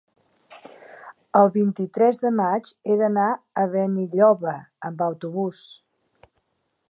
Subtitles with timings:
[1.41, 3.27] El vint-i-tres de maig he d'anar
[3.63, 4.57] a Benilloba
[4.89, 5.61] amb autobús.